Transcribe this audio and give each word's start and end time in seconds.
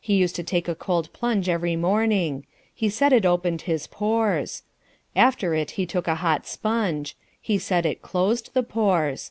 He 0.00 0.14
used 0.14 0.34
to 0.36 0.42
take 0.42 0.66
a 0.66 0.74
cold 0.74 1.12
plunge 1.12 1.46
every 1.46 1.76
morning. 1.76 2.46
He 2.74 2.88
said 2.88 3.12
it 3.12 3.26
opened 3.26 3.60
his 3.68 3.86
pores. 3.86 4.62
After 5.14 5.52
it 5.52 5.72
he 5.72 5.84
took 5.84 6.08
a 6.08 6.14
hot 6.24 6.46
sponge. 6.46 7.14
He 7.38 7.58
said 7.58 7.84
it 7.84 8.00
closed 8.00 8.54
the 8.54 8.62
pores. 8.62 9.30